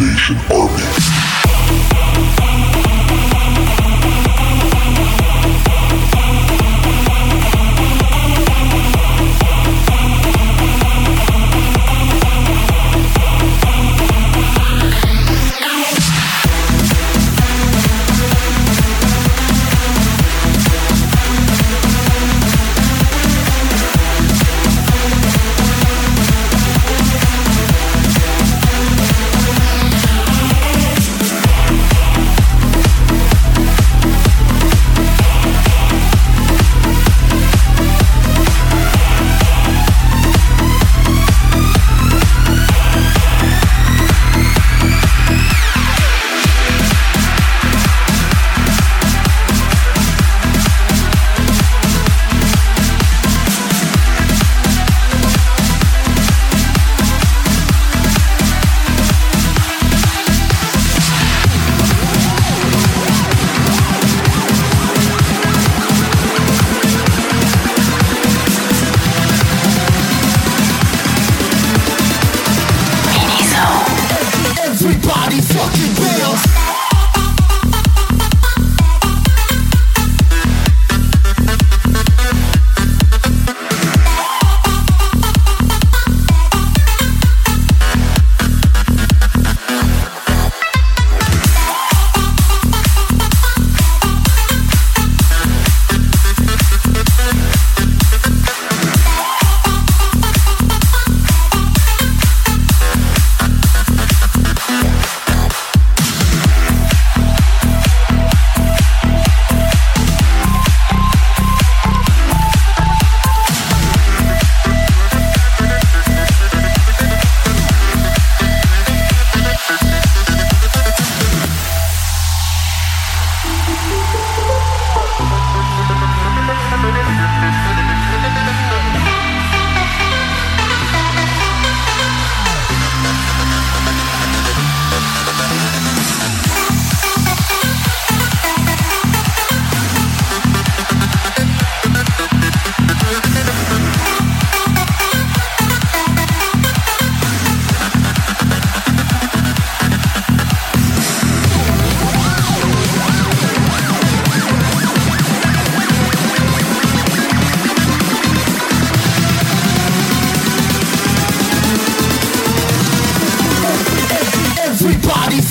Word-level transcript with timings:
Nation 0.00 0.38
Army. 0.52 1.07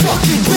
fucking 0.10 0.57